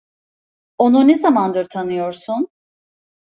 [0.77, 2.47] Onu ne zamandır tanıyorsun?